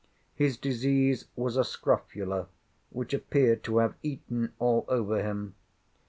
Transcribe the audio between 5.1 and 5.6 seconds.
him.